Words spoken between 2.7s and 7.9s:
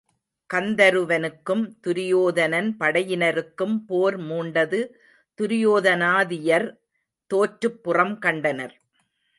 படையினருக்கும் போர் மூண்டது துரியோதனாதியர் தோற்றுப்